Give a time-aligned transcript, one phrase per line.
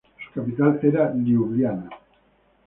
[0.33, 1.87] Su capital era Liubliana.